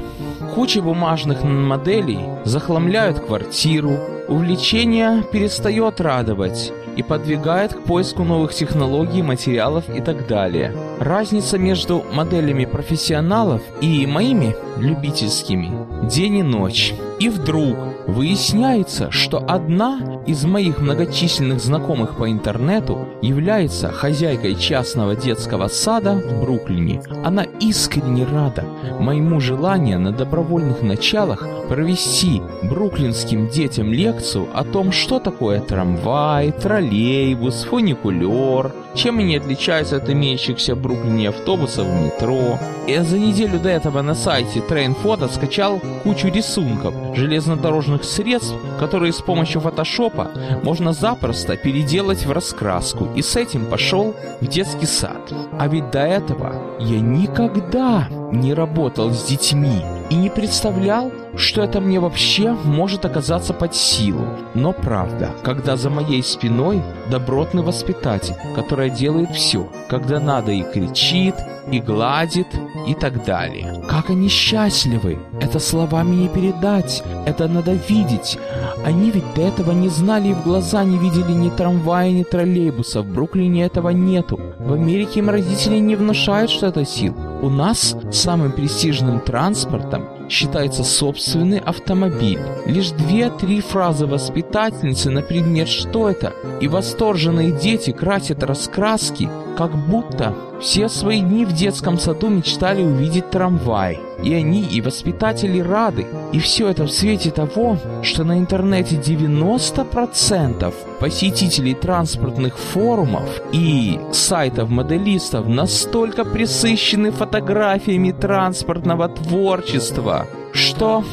куча 0.54 0.82
бумажных 0.82 1.44
моделей 1.44 2.20
захламляют 2.44 3.20
квартиру, 3.20 3.98
увлечение 4.28 5.24
перестает 5.32 6.02
радовать 6.02 6.74
и 6.96 7.04
подвигает 7.04 7.74
к 7.74 7.82
поиску 7.84 8.24
новых 8.24 8.54
технологий, 8.54 9.22
материалов 9.22 9.90
и 9.90 10.02
так 10.02 10.28
далее. 10.28 10.74
Разница 11.00 11.58
между 11.58 12.04
моделями 12.14 12.66
профессионалов 12.66 13.62
и 13.82 14.06
моими 14.06 14.56
любительскими 14.78 15.72
день 16.08 16.38
и 16.38 16.44
ночь. 16.44 16.94
И 17.22 17.30
вдруг 17.30 17.78
выясняется, 18.08 19.12
что 19.12 19.46
одна 19.48 20.24
из 20.26 20.44
моих 20.44 20.80
многочисленных 20.80 21.60
знакомых 21.60 22.18
по 22.18 22.32
интернету 22.32 23.08
является 23.22 23.92
хозяйкой 23.92 24.56
частного 24.56 25.16
детского 25.16 25.68
сада 25.68 26.16
в 26.16 26.42
Бруклине. 26.42 27.04
Она 27.24 27.44
искренне 27.60 28.26
рада 28.26 28.66
моему 29.00 29.40
желанию 29.40 30.00
на 30.00 30.12
добровольных 30.12 30.82
началах 30.82 31.48
провести 31.70 32.42
бруклинским 32.64 33.50
детям 33.50 33.94
лекцию 33.94 34.48
о 34.56 34.64
том, 34.64 34.92
что 34.92 35.20
такое 35.20 35.62
трамвай, 35.62 36.52
троллейбус, 36.52 37.66
фуникулер, 37.66 38.74
чем 38.96 39.20
они 39.20 39.38
отличаются 39.38 39.98
от 39.98 40.10
имеющихся 40.10 40.76
в 40.76 40.82
Бруклине 40.82 41.30
автобусов 41.30 41.88
в 41.88 42.06
метро. 42.06 42.60
Я 42.88 43.04
за 43.04 43.18
неделю 43.18 43.60
до 43.60 43.70
этого 43.70 44.02
на 44.02 44.16
сайте 44.16 44.60
Train 44.60 44.96
Photo 45.02 45.32
скачал 45.32 45.82
кучу 46.04 46.28
рисунков 46.28 46.94
железнодорожных 47.16 48.04
средств, 48.04 48.56
которые 48.80 49.14
с 49.14 49.22
помощью 49.22 49.62
фотошопа 49.62 50.32
можно 50.64 50.94
запросто 50.94 51.56
переделать 51.58 52.26
в 52.26 52.32
раскраску, 52.32 53.08
и 53.16 53.22
с 53.22 53.36
этим 53.36 53.66
пошел 53.66 54.16
в 54.42 54.48
детский 54.48 54.88
сад. 54.88 55.32
А 55.58 55.68
ведь 55.68 55.92
до 55.92 56.02
этого 56.02 56.78
я 56.80 57.00
никогда 57.00 58.08
не 58.32 58.54
работал 58.54 59.12
с 59.12 59.24
детьми 59.26 59.82
и 60.12 60.16
не 60.16 60.30
представлял, 60.30 61.10
что 61.38 61.64
это 61.64 61.80
мне 61.80 62.02
вообще 62.02 62.52
может 62.66 63.06
оказаться 63.06 63.54
под 63.54 63.74
силу. 63.74 64.28
Но 64.54 64.74
правда, 64.74 65.30
когда 65.42 65.78
за 65.78 65.90
моей 65.90 66.22
спиной 66.22 66.82
добротный 67.10 67.64
воспитатель, 67.64 68.36
который 68.54 68.90
делает 68.90 69.32
все, 69.32 69.70
когда 69.90 70.20
надо 70.20 70.52
и 70.52 70.64
кричит, 70.64 71.36
и 71.72 71.80
гладит, 71.80 72.48
и 72.88 72.94
так 72.94 73.24
далее. 73.24 73.82
Как 73.88 74.10
они 74.10 74.28
счастливы! 74.28 75.20
Это 75.40 75.60
словами 75.60 76.16
не 76.16 76.28
передать, 76.28 77.04
это 77.26 77.48
надо 77.48 77.74
видеть. 77.74 78.38
Они 78.84 79.12
ведь 79.12 79.34
до 79.36 79.42
этого 79.42 79.72
не 79.72 79.88
знали 79.88 80.30
и 80.30 80.34
в 80.34 80.44
глаза 80.44 80.84
не 80.84 80.98
видели 80.98 81.32
ни 81.32 81.50
трамвая, 81.50 82.12
ни 82.12 82.24
троллейбуса. 82.24 83.02
В 83.02 83.06
Бруклине 83.06 83.64
этого 83.64 83.90
нету. 83.90 84.40
В 84.64 84.74
Америке 84.74 85.22
им 85.22 85.30
родители 85.32 85.78
не 85.78 85.96
внушают, 85.96 86.52
что 86.52 86.68
это 86.68 86.86
сил. 86.86 87.16
У 87.42 87.50
нас 87.50 87.96
самым 88.12 88.52
престижным 88.52 89.20
транспортом 89.20 90.30
считается 90.30 90.84
собственный 90.84 91.58
автомобиль. 91.58 92.40
Лишь 92.68 92.92
две-три 92.92 93.60
фразы 93.60 94.06
воспитательницы 94.06 95.10
на 95.10 95.24
предмет 95.24 95.68
«что 95.68 96.10
это?» 96.10 96.34
и 96.62 96.68
восторженные 96.68 97.52
дети 97.52 97.92
красят 97.92 98.44
раскраски, 98.44 99.28
как 99.58 99.76
будто 99.76 100.36
все 100.62 100.90
свои 100.90 101.22
дни 101.22 101.44
в 101.44 101.54
детском 101.54 101.98
саду 101.98 102.30
мечтали 102.30 102.84
увидеть 102.84 103.32
трамвай. 103.32 104.00
И 104.24 104.34
они, 104.34 104.64
и 104.64 104.82
воспитатели 104.82 105.60
рады. 105.60 106.06
И 106.32 106.40
все 106.40 106.70
это 106.70 106.84
в 106.84 106.92
свете 106.92 107.32
того, 107.32 107.78
что 108.04 108.24
на 108.24 108.38
интернете 108.38 108.96
90% 108.96 110.74
посетителей 111.00 111.74
транспортных 111.74 112.58
форумов 112.58 113.42
и 113.52 114.00
сайтов 114.12 114.70
моделистов 114.70 115.48
настолько 115.48 116.24
присыщены 116.24 117.12
фотографиями 117.12 118.12
транспортного 118.12 119.10
творчества, 119.10 120.28
что, 120.54 121.04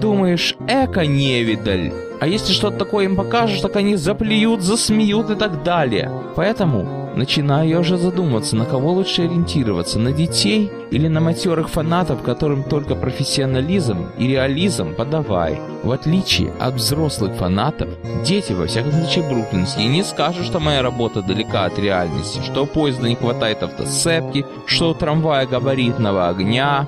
думаешь, 0.00 0.56
эко-невидаль. 0.68 1.92
А 2.20 2.26
если 2.26 2.52
что-то 2.52 2.78
такое 2.78 3.06
им 3.06 3.16
покажешь, 3.16 3.60
так 3.60 3.76
они 3.76 3.96
заплюют, 3.96 4.62
засмеют 4.62 5.30
и 5.30 5.34
так 5.34 5.62
далее. 5.62 6.10
Поэтому 6.36 7.03
Начинаю 7.16 7.68
я 7.68 7.78
уже 7.78 7.96
задумываться, 7.96 8.56
на 8.56 8.64
кого 8.64 8.92
лучше 8.92 9.22
ориентироваться, 9.22 10.00
на 10.00 10.12
детей 10.12 10.70
или 10.90 11.06
на 11.06 11.20
матерых 11.20 11.68
фанатов, 11.68 12.22
которым 12.22 12.64
только 12.64 12.96
профессионализм 12.96 14.08
и 14.18 14.26
реализм 14.26 14.94
подавай. 14.94 15.60
В 15.84 15.92
отличие 15.92 16.52
от 16.58 16.74
взрослых 16.74 17.36
фанатов, 17.36 17.88
дети, 18.24 18.52
во 18.52 18.66
всяком 18.66 18.92
случае 18.92 19.28
бруклинские, 19.28 19.86
не 19.86 20.02
скажут, 20.02 20.44
что 20.44 20.58
моя 20.58 20.82
работа 20.82 21.22
далека 21.22 21.66
от 21.66 21.78
реальности, 21.78 22.40
что 22.42 22.66
поезда 22.66 23.08
не 23.08 23.14
хватает 23.14 23.62
автосцепки, 23.62 24.44
что 24.66 24.90
у 24.90 24.94
трамвая 24.94 25.46
габаритного 25.46 26.28
огня, 26.28 26.86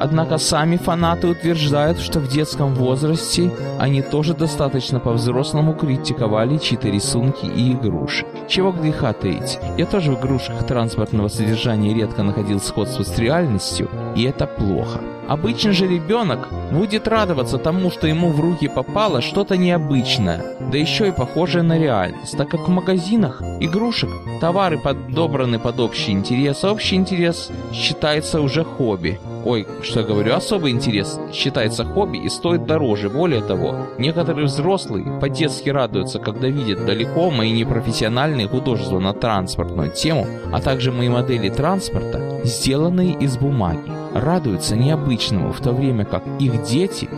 Однако 0.00 0.38
сами 0.38 0.76
фанаты 0.76 1.26
утверждают, 1.26 1.98
что 1.98 2.20
в 2.20 2.28
детском 2.28 2.74
возрасте 2.74 3.50
они 3.78 4.00
тоже 4.00 4.34
достаточно 4.34 5.00
по-взрослому 5.00 5.74
критиковали 5.74 6.58
чьи-то 6.58 6.88
рисунки 6.88 7.46
и 7.46 7.72
игрушки. 7.72 8.26
Чего 8.48 8.70
греха 8.70 9.12
таить, 9.12 9.58
я 9.76 9.86
тоже 9.86 10.12
в 10.12 10.20
игрушках 10.20 10.64
транспортного 10.66 11.28
содержания 11.28 11.94
редко 11.94 12.22
находил 12.22 12.60
сходство 12.60 13.02
с 13.02 13.18
реальностью, 13.18 13.88
и 14.14 14.22
это 14.22 14.46
плохо. 14.46 15.00
Обычный 15.28 15.72
же 15.72 15.86
ребенок 15.86 16.48
будет 16.72 17.06
радоваться 17.06 17.58
тому, 17.58 17.90
что 17.90 18.06
ему 18.06 18.30
в 18.30 18.40
руки 18.40 18.66
попало 18.66 19.20
что-то 19.20 19.58
необычное, 19.58 20.42
да 20.72 20.78
еще 20.78 21.08
и 21.08 21.12
похожее 21.12 21.62
на 21.62 21.78
реальность, 21.78 22.36
так 22.38 22.48
как 22.48 22.66
в 22.66 22.70
магазинах 22.70 23.42
игрушек 23.60 24.08
товары 24.40 24.78
подобраны 24.78 25.58
под 25.58 25.80
общий 25.80 26.12
интерес, 26.12 26.64
а 26.64 26.72
общий 26.72 26.96
интерес 26.96 27.50
считается 27.74 28.40
уже 28.40 28.64
хобби. 28.64 29.20
Ой, 29.44 29.66
что 29.82 30.00
я 30.00 30.06
говорю, 30.06 30.34
особый 30.34 30.72
интерес 30.72 31.18
считается 31.32 31.84
хобби 31.84 32.18
и 32.18 32.28
стоит 32.28 32.66
дороже. 32.66 33.08
Более 33.08 33.42
того, 33.42 33.86
некоторые 33.98 34.46
взрослые 34.46 35.18
по-детски 35.20 35.70
радуются, 35.70 36.18
когда 36.18 36.48
видят 36.48 36.84
далеко 36.84 37.30
мои 37.30 37.52
непрофессиональные 37.52 38.48
художества 38.48 38.98
на 38.98 39.12
транспортную 39.12 39.90
тему, 39.90 40.26
а 40.52 40.60
также 40.60 40.92
мои 40.92 41.08
модели 41.08 41.48
транспорта, 41.48 42.40
сделанные 42.44 43.12
из 43.12 43.36
бумаги 43.36 43.98
радуются 44.14 44.76
необычному, 44.76 45.52
в 45.52 45.60
то 45.60 45.72
время 45.72 46.04
как 46.04 46.22
их 46.38 46.62
дети 46.62 47.08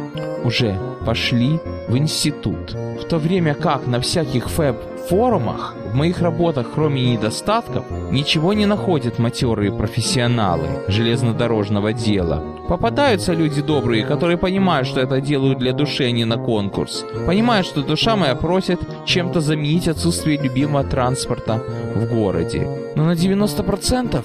уже 0.44 0.76
пошли 1.04 1.60
в 1.88 1.96
институт. 1.96 2.72
В 2.72 3.04
то 3.08 3.18
время 3.18 3.54
как 3.54 3.86
на 3.86 4.00
всяких 4.00 4.48
фэб-форумах 4.48 5.74
в 5.90 5.94
моих 5.94 6.20
работах, 6.20 6.66
кроме 6.74 7.12
недостатков, 7.12 7.84
ничего 8.10 8.52
не 8.52 8.66
находят 8.66 9.18
матерые 9.18 9.72
профессионалы 9.72 10.66
железнодорожного 10.88 11.92
дела. 11.92 12.42
Попадаются 12.68 13.32
люди 13.32 13.60
добрые, 13.60 14.04
которые 14.04 14.38
понимают, 14.38 14.86
что 14.86 15.00
это 15.00 15.20
делают 15.20 15.58
для 15.58 15.72
души, 15.72 16.04
а 16.04 16.10
не 16.10 16.24
на 16.24 16.36
конкурс. 16.36 17.04
Понимают, 17.26 17.66
что 17.66 17.82
душа 17.82 18.16
моя 18.16 18.34
просит 18.34 18.80
чем-то 19.04 19.40
заменить 19.40 19.88
отсутствие 19.88 20.38
любимого 20.38 20.84
транспорта 20.84 21.62
в 21.94 22.06
городе. 22.06 22.68
Но 22.94 23.04
на 23.04 23.12
90% 23.12 24.24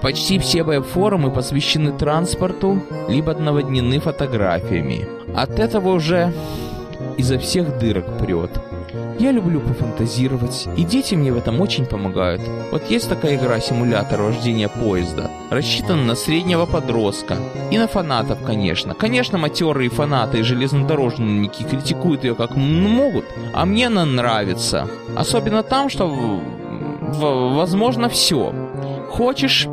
Почти 0.00 0.38
все 0.38 0.62
веб-форумы 0.62 1.30
посвящены 1.30 1.92
транспорту, 1.92 2.82
либо 3.08 3.34
наводнены 3.34 4.00
фотографиями. 4.00 5.06
От 5.36 5.58
этого 5.58 5.90
уже 5.90 6.32
изо 7.18 7.38
всех 7.38 7.78
дырок 7.78 8.18
прет. 8.18 8.50
Я 9.18 9.32
люблю 9.32 9.60
пофантазировать, 9.60 10.68
и 10.76 10.84
дети 10.84 11.14
мне 11.14 11.32
в 11.32 11.36
этом 11.36 11.60
очень 11.60 11.86
помогают. 11.86 12.40
Вот 12.70 12.90
есть 12.90 13.08
такая 13.08 13.36
игра 13.36 13.60
симулятор 13.60 14.22
вождения 14.22 14.68
поезда, 14.68 15.30
рассчитана 15.50 16.04
на 16.04 16.14
среднего 16.14 16.66
подростка. 16.66 17.36
И 17.70 17.78
на 17.78 17.86
фанатов, 17.86 18.38
конечно. 18.44 18.94
Конечно, 18.94 19.38
матерые 19.38 19.90
фанаты 19.90 20.40
и 20.40 20.42
железнодорожники 20.42 21.62
критикуют 21.62 22.24
ее 22.24 22.34
как 22.34 22.56
могут, 22.56 23.24
а 23.52 23.64
мне 23.64 23.86
она 23.86 24.04
нравится. 24.04 24.88
Особенно 25.16 25.62
там, 25.62 25.88
что 25.88 26.40
возможно 27.18 28.08
все. 28.08 28.52
Хочешь 29.10 29.68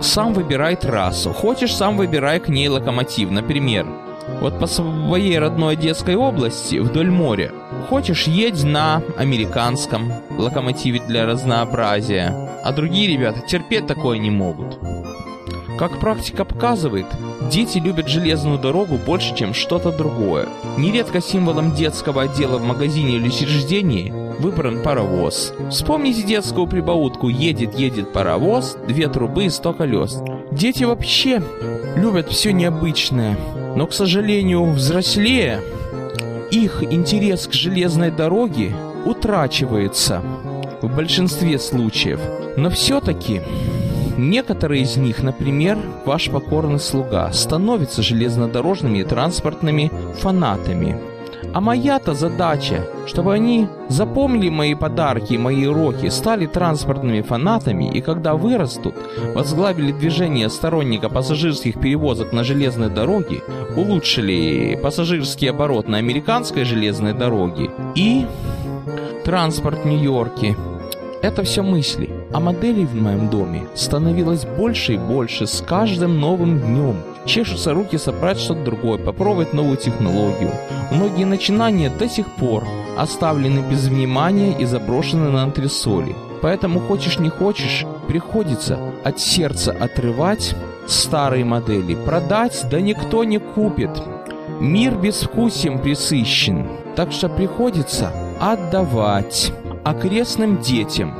сам 0.00 0.32
выбирай 0.32 0.76
трассу. 0.76 1.32
Хочешь, 1.32 1.74
сам 1.74 1.96
выбирай 1.96 2.40
к 2.40 2.48
ней 2.48 2.68
локомотив. 2.68 3.30
Например, 3.30 3.86
вот 4.42 4.58
по 4.58 4.66
своей 4.66 5.38
родной 5.38 5.76
детской 5.76 6.16
области 6.16 6.76
вдоль 6.76 7.10
моря. 7.10 7.52
Хочешь, 7.88 8.26
едь 8.26 8.64
на 8.64 9.00
американском 9.16 10.12
локомотиве 10.36 11.00
для 11.06 11.26
разнообразия. 11.26 12.50
А 12.64 12.72
другие 12.72 13.06
ребята 13.06 13.40
терпеть 13.40 13.86
такое 13.86 14.18
не 14.18 14.30
могут. 14.30 14.78
Как 15.78 16.00
практика 16.00 16.44
показывает, 16.44 17.06
дети 17.50 17.78
любят 17.78 18.08
железную 18.08 18.58
дорогу 18.58 18.98
больше, 18.98 19.34
чем 19.36 19.54
что-то 19.54 19.92
другое. 19.92 20.48
Нередко 20.76 21.20
символом 21.20 21.72
детского 21.74 22.22
отдела 22.22 22.58
в 22.58 22.64
магазине 22.64 23.16
или 23.16 23.28
учреждении 23.28 24.12
выбран 24.40 24.82
паровоз. 24.82 25.54
Вспомните 25.70 26.22
детскую 26.24 26.66
прибаутку 26.66 27.28
«Едет, 27.28 27.78
едет 27.78 28.12
паровоз, 28.12 28.76
две 28.88 29.08
трубы 29.08 29.44
и 29.44 29.50
сто 29.50 29.72
колес». 29.72 30.18
Дети 30.50 30.84
вообще 30.84 31.42
любят 31.96 32.28
все 32.28 32.52
необычное, 32.52 33.36
но, 33.76 33.86
к 33.86 33.92
сожалению, 33.92 34.70
взрослее 34.72 35.60
их 36.50 36.82
интерес 36.82 37.46
к 37.46 37.52
железной 37.52 38.10
дороге 38.10 38.74
утрачивается. 39.04 40.22
в 40.82 40.96
большинстве 40.96 41.60
случаев. 41.60 42.20
Но 42.56 42.68
все-таки 42.68 43.40
некоторые 44.18 44.82
из 44.82 44.96
них, 44.96 45.22
например, 45.22 45.78
ваш 46.04 46.28
покорный 46.28 46.80
слуга, 46.80 47.32
становятся 47.32 48.02
железнодорожными 48.02 48.98
и 48.98 49.04
транспортными 49.04 49.92
фанатами. 50.18 51.11
А 51.54 51.60
моя-то 51.60 52.14
задача, 52.14 52.86
чтобы 53.06 53.34
они 53.34 53.68
запомнили 53.88 54.48
мои 54.48 54.74
подарки 54.74 55.34
и 55.34 55.38
мои 55.38 55.66
уроки, 55.66 56.08
стали 56.08 56.46
транспортными 56.46 57.20
фанатами 57.22 57.90
и 57.92 58.00
когда 58.00 58.34
вырастут, 58.34 58.94
возглавили 59.34 59.92
движение 59.92 60.48
сторонника 60.48 61.08
пассажирских 61.08 61.80
перевозок 61.80 62.32
на 62.32 62.44
железной 62.44 62.90
дороге, 62.90 63.42
улучшили 63.76 64.78
пассажирский 64.82 65.50
оборот 65.50 65.88
на 65.88 65.98
американской 65.98 66.64
железной 66.64 67.12
дороге 67.12 67.70
и 67.94 68.26
транспорт 69.24 69.84
Нью-Йорке. 69.84 70.56
Это 71.22 71.44
все 71.44 71.62
мысли, 71.62 72.10
а 72.32 72.40
моделей 72.40 72.86
в 72.86 72.94
моем 72.94 73.28
доме 73.28 73.64
становилось 73.74 74.44
больше 74.44 74.94
и 74.94 74.98
больше 74.98 75.46
с 75.46 75.60
каждым 75.60 76.20
новым 76.20 76.60
днем– 76.60 76.96
Чешутся 77.24 77.72
руки 77.72 77.98
собрать 77.98 78.38
что-то 78.38 78.64
другое, 78.64 78.98
попробовать 78.98 79.52
новую 79.52 79.76
технологию. 79.76 80.50
Многие 80.90 81.24
начинания 81.24 81.88
до 81.88 82.08
сих 82.08 82.26
пор 82.26 82.64
оставлены 82.98 83.60
без 83.60 83.86
внимания 83.86 84.58
и 84.58 84.64
заброшены 84.64 85.30
на 85.30 85.44
антресоли. 85.44 86.16
Поэтому 86.40 86.80
хочешь 86.80 87.20
не 87.20 87.28
хочешь, 87.28 87.86
приходится 88.08 88.78
от 89.04 89.20
сердца 89.20 89.74
отрывать 89.78 90.56
старые 90.88 91.44
модели. 91.44 91.94
Продать, 91.94 92.64
да 92.68 92.80
никто 92.80 93.22
не 93.22 93.38
купит. 93.38 93.90
Мир 94.58 94.96
безвкусием 94.96 95.78
присыщен, 95.78 96.68
так 96.96 97.12
что 97.12 97.28
приходится 97.28 98.10
отдавать 98.40 99.52
окрестным 99.84 100.60
детям. 100.60 101.14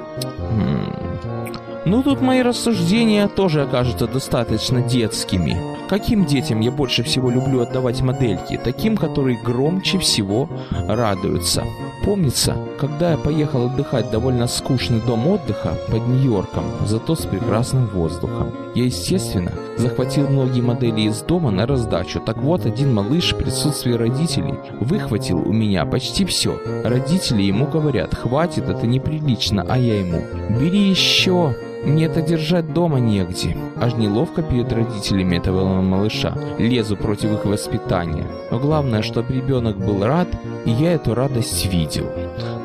Ну 1.84 2.02
тут 2.04 2.20
мои 2.20 2.42
рассуждения 2.42 3.26
тоже 3.26 3.62
окажутся 3.62 4.06
достаточно 4.06 4.80
детскими. 4.82 5.56
Каким 5.88 6.24
детям 6.24 6.60
я 6.60 6.70
больше 6.70 7.02
всего 7.02 7.28
люблю 7.28 7.60
отдавать 7.60 8.00
модельки? 8.02 8.58
Таким, 8.62 8.96
которые 8.96 9.42
громче 9.42 9.98
всего 9.98 10.48
радуются. 10.70 11.64
Помнится, 12.04 12.56
когда 12.78 13.10
я 13.10 13.16
поехал 13.16 13.66
отдыхать 13.66 14.06
в 14.06 14.10
довольно 14.10 14.46
скучный 14.46 15.00
дом 15.00 15.26
отдыха 15.26 15.76
под 15.90 16.06
Нью-Йорком, 16.06 16.64
зато 16.86 17.16
с 17.16 17.26
прекрасным 17.26 17.86
воздухом. 17.88 18.52
Я, 18.76 18.84
естественно, 18.84 19.52
захватил 19.76 20.28
многие 20.28 20.60
модели 20.60 21.02
из 21.02 21.20
дома 21.22 21.50
на 21.50 21.66
раздачу. 21.66 22.20
Так 22.20 22.38
вот, 22.38 22.64
один 22.64 22.94
малыш 22.94 23.32
в 23.32 23.38
присутствии 23.38 23.92
родителей 23.92 24.54
выхватил 24.80 25.38
у 25.38 25.52
меня 25.52 25.84
почти 25.84 26.24
все. 26.24 26.60
Родители 26.84 27.42
ему 27.42 27.66
говорят, 27.66 28.14
хватит, 28.14 28.68
это 28.68 28.86
неприлично, 28.86 29.66
а 29.68 29.76
я 29.78 29.98
ему, 29.98 30.22
бери 30.58 30.88
еще. 30.88 31.54
Мне 31.84 32.04
это 32.04 32.22
держать 32.22 32.72
дома 32.72 32.98
негде. 32.98 33.56
Аж 33.80 33.94
неловко 33.94 34.42
перед 34.42 34.72
родителями 34.72 35.36
этого 35.36 35.80
малыша. 35.80 36.36
Лезу 36.58 36.96
против 36.96 37.32
их 37.32 37.44
воспитания. 37.44 38.26
Но 38.50 38.58
главное, 38.58 39.02
чтобы 39.02 39.34
ребенок 39.34 39.76
был 39.78 40.04
рад, 40.04 40.28
и 40.64 40.70
я 40.70 40.92
эту 40.92 41.14
радость 41.14 41.66
видел. 41.66 42.06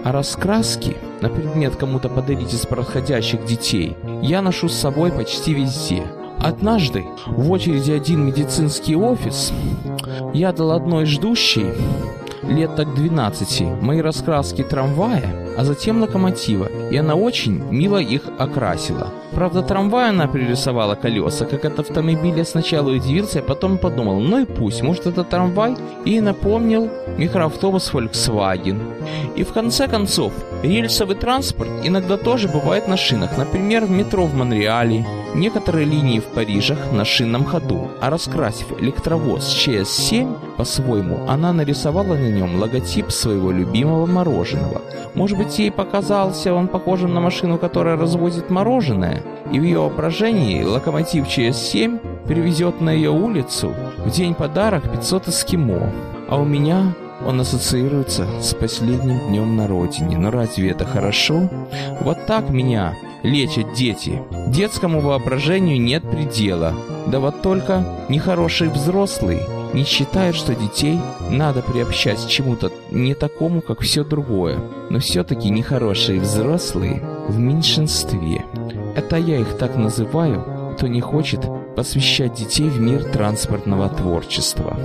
А 0.03 0.11
раскраски 0.11 0.97
на 1.21 1.29
предмет 1.29 1.75
кому-то 1.75 2.09
подарить 2.09 2.53
из 2.53 2.65
проходящих 2.65 3.43
детей 3.45 3.97
я 4.21 4.41
ношу 4.41 4.69
с 4.69 4.75
собой 4.75 5.11
почти 5.11 5.53
везде. 5.53 6.03
Однажды 6.39 7.05
в 7.25 7.51
очереди 7.51 7.91
один 7.91 8.25
медицинский 8.25 8.95
офис 8.95 9.51
я 10.33 10.53
дал 10.53 10.71
одной 10.71 11.05
ждущей 11.05 11.73
лет 12.43 12.75
так 12.75 12.93
12 12.93 13.81
мои 13.81 14.01
раскраски 14.01 14.63
трамвая, 14.63 15.23
а 15.57 15.63
затем 15.63 16.01
локомотива, 16.01 16.67
и 16.91 16.97
она 16.97 17.15
очень 17.15 17.63
мило 17.71 17.97
их 17.97 18.21
окрасила. 18.37 19.07
Правда, 19.33 19.61
трамвай 19.61 20.09
она 20.09 20.27
пририсовала 20.27 20.95
колеса, 20.95 21.45
как 21.45 21.65
от 21.65 21.79
автомобиля 21.79 22.43
сначала 22.43 22.89
удивился, 22.89 23.39
а 23.39 23.43
потом 23.43 23.77
подумал, 23.77 24.19
ну 24.19 24.39
и 24.39 24.45
пусть, 24.45 24.81
может 24.81 25.07
это 25.07 25.23
трамвай, 25.23 25.75
и 26.05 26.21
напомнил 26.21 26.89
микроавтобус 27.17 27.91
Volkswagen. 27.93 28.79
И 29.35 29.43
в 29.43 29.53
конце 29.53 29.87
концов, 29.87 30.33
рельсовый 30.63 31.15
транспорт 31.15 31.69
иногда 31.83 32.17
тоже 32.17 32.47
бывает 32.47 32.87
на 32.87 32.97
шинах, 32.97 33.37
например, 33.37 33.85
в 33.85 33.91
метро 33.91 34.25
в 34.25 34.33
Монреале, 34.33 35.05
некоторые 35.37 35.85
линии 35.85 36.19
в 36.19 36.25
Парижах 36.25 36.91
на 36.91 37.05
шинном 37.05 37.45
ходу, 37.45 37.89
а 38.01 38.09
раскрасив 38.09 38.79
электровоз 38.79 39.53
ЧС-7 39.53 40.55
по-своему, 40.57 41.19
она 41.27 41.53
нарисовала 41.53 42.15
на 42.15 42.29
нем 42.29 42.59
логотип 42.59 43.11
своего 43.11 43.51
любимого 43.51 44.05
мороженого. 44.05 44.81
Может 45.13 45.37
быть, 45.37 45.57
ей 45.59 45.71
показался 45.71 46.53
он 46.53 46.67
похожим 46.67 47.13
на 47.13 47.21
машину, 47.21 47.57
которая 47.57 47.97
развозит 47.97 48.49
мороженое, 48.49 49.23
и 49.51 49.59
в 49.59 49.63
ее 49.63 49.79
воображении 49.79 50.63
локомотив 50.63 51.27
ЧС-7 51.27 52.25
привезет 52.27 52.81
на 52.81 52.89
ее 52.89 53.11
улицу 53.11 53.73
в 53.97 54.09
день 54.09 54.33
подарок 54.33 54.91
500 54.91 55.29
эскимо. 55.29 55.91
А 56.29 56.37
у 56.37 56.45
меня 56.45 56.93
он 57.25 57.39
ассоциируется 57.39 58.27
с 58.41 58.53
последним 58.53 59.19
днем 59.27 59.55
на 59.55 59.67
родине. 59.67 60.17
Но 60.17 60.29
разве 60.29 60.69
это 60.69 60.85
хорошо? 60.85 61.49
Вот 62.01 62.25
так 62.27 62.49
меня 62.49 62.93
лечат 63.27 63.73
дети. 63.73 64.21
Детскому 64.47 65.01
воображению 65.01 65.79
нет 65.79 66.09
предела. 66.09 66.73
Да 67.07 67.19
вот 67.19 67.41
только 67.41 67.85
нехороший 68.09 68.69
взрослый 68.69 69.41
не 69.73 69.83
считает, 69.83 70.35
что 70.35 70.55
детей 70.55 70.99
надо 71.29 71.61
приобщать 71.61 72.23
к 72.25 72.29
чему-то 72.29 72.71
не 72.89 73.13
такому, 73.13 73.61
как 73.61 73.81
все 73.81 74.03
другое. 74.03 74.57
Но 74.89 74.99
все-таки 74.99 75.49
нехорошие 75.49 76.19
взрослые 76.19 77.03
в 77.27 77.37
меньшинстве. 77.37 78.45
Это 78.95 79.17
я 79.17 79.39
их 79.39 79.57
так 79.57 79.75
называю, 79.75 80.73
кто 80.75 80.87
не 80.87 81.01
хочет 81.01 81.41
посвящать 81.75 82.33
детей 82.33 82.69
в 82.69 82.79
мир 82.79 83.03
транспортного 83.03 83.89
творчества. 83.89 84.77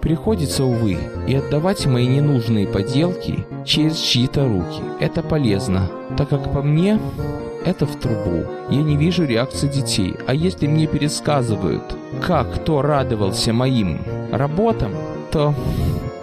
Приходится, 0.00 0.64
увы, 0.64 0.98
и 1.28 1.34
отдавать 1.36 1.86
мои 1.86 2.08
ненужные 2.08 2.66
поделки 2.66 3.46
через 3.64 3.96
чьи-то 3.98 4.48
руки. 4.48 4.82
Это 4.98 5.22
полезно, 5.22 5.88
так 6.16 6.30
как 6.30 6.52
по 6.52 6.60
мне 6.60 6.98
это 7.64 7.86
в 7.86 7.96
трубу. 7.96 8.44
Я 8.70 8.82
не 8.82 8.96
вижу 8.96 9.24
реакции 9.24 9.68
детей. 9.68 10.16
А 10.26 10.34
если 10.34 10.66
мне 10.66 10.86
пересказывают, 10.86 11.82
как 12.20 12.52
кто 12.54 12.82
радовался 12.82 13.52
моим 13.52 14.00
работам, 14.30 14.92
то 15.30 15.54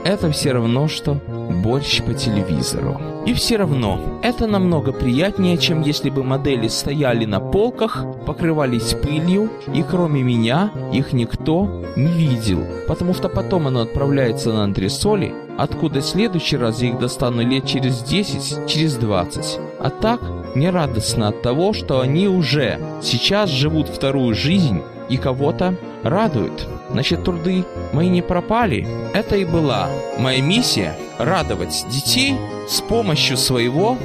это 0.04 0.32
все 0.32 0.54
равно, 0.54 0.88
что 0.88 1.18
борщ 1.64 2.02
по 2.02 2.14
телевизору. 2.14 3.00
И 3.26 3.34
все 3.34 3.58
равно, 3.58 4.00
это 4.24 4.48
намного 4.48 4.92
приятнее, 4.92 5.58
чем 5.58 5.82
если 5.82 6.10
бы 6.10 6.24
модели 6.24 6.68
стояли 6.68 7.26
на 7.26 7.40
полках, 7.40 8.06
покрывались 8.26 8.94
пылью, 8.94 9.50
и 9.74 9.84
кроме 9.84 10.24
меня 10.24 10.72
их 10.94 11.12
никто 11.12 11.84
не 11.96 12.08
видел, 12.08 12.64
потому 12.88 13.14
что 13.14 13.28
потом 13.30 13.68
оно 13.68 13.82
отправляется 13.82 14.54
на 14.54 14.64
антресоли, 14.64 15.34
откуда 15.58 16.00
в 16.00 16.06
следующий 16.06 16.58
раз 16.58 16.82
я 16.82 16.90
их 16.90 17.00
достану 17.00 17.46
лет 17.46 17.66
через 17.66 18.02
10, 18.02 18.68
через 18.68 18.96
20. 18.96 19.60
А 19.80 19.90
так, 19.90 20.22
мне 20.56 20.70
радостно 20.70 21.30
от 21.30 21.42
того, 21.42 21.74
что 21.74 22.02
они 22.02 22.28
уже 22.28 22.80
сейчас 23.02 23.50
живут 23.50 23.90
вторую 23.90 24.36
жизнь 24.36 24.84
и 25.10 25.18
кого-то 25.18 25.76
радуют. 26.04 26.68
Значит, 26.90 27.24
труды 27.24 27.66
мои 27.94 28.10
не 28.10 28.22
пропали. 28.22 28.86
Это 29.14 29.36
и 29.36 29.46
была 29.46 29.90
моя 30.18 30.42
миссия– 30.42 30.96
радовать 31.18 31.86
детей 31.90 32.36
с 32.68 32.82
помощью 32.82 33.38
своего 33.38 33.98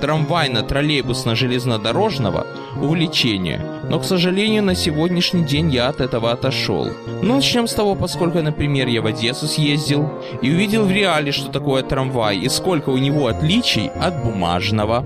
трамвайно-троллейбусно-железнодорожного 0.00 2.46
увлечения. 2.80 3.60
Но, 3.88 4.00
к 4.00 4.04
сожалению, 4.04 4.64
на 4.64 4.74
сегодняшний 4.74 5.44
день 5.44 5.70
я 5.70 5.86
от 5.88 6.00
этого 6.00 6.32
отошел. 6.32 6.88
Ну, 7.22 7.36
начнем 7.36 7.68
с 7.68 7.74
того, 7.74 7.94
поскольку, 7.94 8.42
например, 8.42 8.88
я 8.88 9.00
в 9.02 9.06
Одессу 9.06 9.46
съездил 9.46 10.10
и 10.40 10.50
увидел 10.50 10.84
в 10.84 10.90
реале, 10.90 11.30
что 11.30 11.52
такое 11.52 11.84
трамвай 11.84 12.38
и 12.38 12.48
сколько 12.48 12.90
у 12.90 12.98
него 12.98 13.28
отличий 13.28 13.88
от 13.88 14.24
бумажного. 14.24 15.04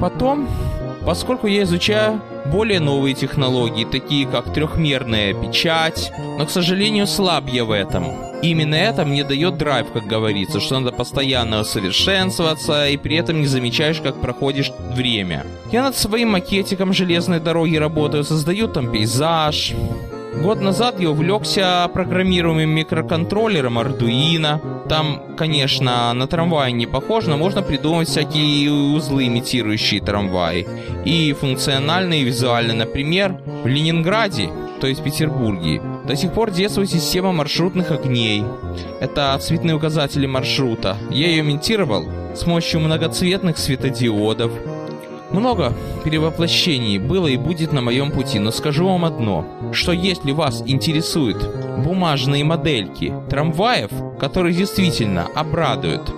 Потом, 0.00 0.48
поскольку 1.04 1.46
я 1.46 1.62
изучаю 1.64 2.20
более 2.46 2.80
новые 2.80 3.14
технологии, 3.14 3.84
такие 3.84 4.26
как 4.26 4.52
трехмерная 4.52 5.34
печать, 5.34 6.12
но, 6.38 6.46
к 6.46 6.50
сожалению, 6.50 7.06
слаб 7.06 7.48
я 7.48 7.64
в 7.64 7.70
этом. 7.70 8.28
Именно 8.40 8.76
это 8.76 9.04
мне 9.04 9.24
дает 9.24 9.58
драйв, 9.58 9.88
как 9.92 10.06
говорится, 10.06 10.60
что 10.60 10.78
надо 10.78 10.96
постоянно 10.96 11.60
усовершенствоваться, 11.60 12.88
и 12.88 12.96
при 12.96 13.16
этом 13.16 13.40
не 13.40 13.46
замечаешь, 13.46 14.00
как 14.00 14.20
проходишь 14.20 14.70
время. 14.94 15.44
Я 15.72 15.82
над 15.82 15.96
своим 15.96 16.30
макетиком 16.30 16.92
железной 16.92 17.40
дороги 17.40 17.76
работаю, 17.76 18.22
создаю 18.22 18.68
там 18.68 18.92
пейзаж. 18.92 19.74
Год 20.42 20.60
назад 20.60 21.00
я 21.00 21.10
увлекся 21.10 21.90
программируемым 21.92 22.70
микроконтроллером 22.70 23.78
Arduino. 23.78 24.88
Там, 24.88 25.34
конечно, 25.36 26.12
на 26.14 26.26
трамвай 26.28 26.70
не 26.72 26.86
похоже, 26.86 27.30
но 27.30 27.36
можно 27.36 27.60
придумать 27.60 28.08
всякие 28.08 28.70
узлы, 28.70 29.26
имитирующие 29.26 30.00
трамвай. 30.00 30.66
И 31.04 31.32
функционально, 31.32 32.14
и 32.14 32.24
визуально. 32.24 32.72
Например, 32.72 33.36
в 33.64 33.66
Ленинграде, 33.66 34.50
то 34.80 34.86
есть 34.86 35.00
в 35.00 35.04
Петербурге, 35.04 35.82
до 36.06 36.14
сих 36.14 36.32
пор 36.32 36.52
действует 36.52 36.88
система 36.88 37.32
маршрутных 37.32 37.90
огней. 37.90 38.44
Это 39.00 39.36
цветные 39.40 39.74
указатели 39.74 40.26
маршрута. 40.26 40.96
Я 41.10 41.28
ее 41.28 41.40
имитировал 41.40 42.06
с 42.34 42.44
помощью 42.44 42.80
многоцветных 42.80 43.58
светодиодов. 43.58 44.52
Много 45.30 45.72
перевоплощений 46.04 46.98
было 46.98 47.26
и 47.26 47.36
будет 47.36 47.72
на 47.72 47.80
моем 47.80 48.10
пути, 48.10 48.38
но 48.38 48.50
скажу 48.50 48.86
вам 48.86 49.04
одно, 49.04 49.44
что 49.72 49.92
если 49.92 50.32
вас 50.32 50.62
интересуют 50.66 51.38
бумажные 51.84 52.44
модельки 52.44 53.12
трамваев, 53.28 53.90
которые 54.18 54.54
действительно 54.54 55.26
обрадуют 55.34 56.10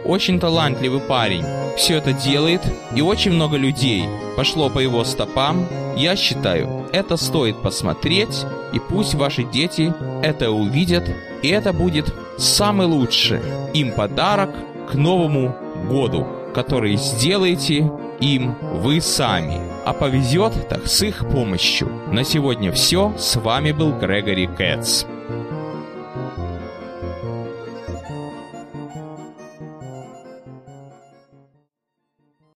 Очень 0.05 0.41
талантливый 0.41 1.01
парень. 1.01 1.45
Все 1.77 1.97
это 1.97 2.13
делает, 2.13 2.61
и 2.95 3.01
очень 3.01 3.33
много 3.33 3.57
людей 3.57 4.05
пошло 4.37 4.69
по 4.69 4.79
его 4.79 5.05
стопам. 5.05 5.67
Я 5.97 6.17
считаю, 6.17 6.87
это 6.93 7.17
стоит 7.17 7.63
посмотреть, 7.63 8.45
и 8.73 8.79
пусть 8.79 9.15
ваши 9.15 9.45
дети 9.45 9.95
это 10.23 10.51
увидят, 10.51 11.09
и 11.43 11.49
это 11.49 11.73
будет 11.73 12.13
самый 12.39 12.87
лучший 12.87 13.41
им 13.75 13.93
подарок 13.93 14.51
к 14.91 14.95
Новому 14.95 15.57
году, 15.89 16.27
который 16.55 16.97
сделаете 16.97 17.91
им 18.21 18.57
вы 18.61 19.01
сами. 19.01 19.61
А 19.85 19.93
повезет 19.93 20.69
так 20.69 20.87
с 20.87 21.03
их 21.03 21.29
помощью. 21.31 21.89
На 22.11 22.25
сегодня 22.25 22.71
все. 22.71 23.13
С 23.19 23.37
вами 23.37 23.73
был 23.73 23.93
Грегори 23.93 24.47
Кэтс. 24.47 25.05